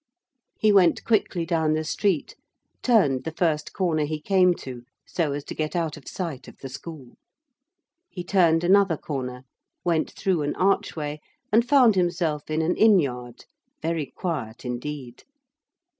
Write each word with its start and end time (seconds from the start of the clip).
He 0.59 0.71
went 0.73 1.03
quickly 1.03 1.45
down 1.45 1.73
the 1.75 1.83
street, 1.83 2.35
turned 2.81 3.23
the 3.23 3.29
first 3.31 3.71
corner 3.71 4.03
he 4.03 4.19
came 4.19 4.55
to 4.55 4.81
so 5.05 5.31
as 5.33 5.43
to 5.43 5.53
get 5.53 5.75
out 5.75 5.95
of 5.95 6.07
sight 6.07 6.47
of 6.47 6.57
the 6.57 6.69
school. 6.69 7.17
He 8.09 8.23
turned 8.23 8.63
another 8.63 8.97
corner, 8.97 9.43
went 9.85 10.09
through 10.11 10.41
an 10.41 10.55
archway, 10.55 11.19
and 11.51 11.69
found 11.69 11.93
himself 11.93 12.49
in 12.49 12.63
an 12.63 12.75
inn 12.77 12.97
yard 12.97 13.45
very 13.83 14.07
quiet 14.07 14.65
indeed. 14.65 15.21